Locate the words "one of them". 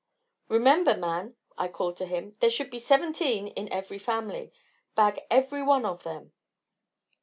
5.61-6.33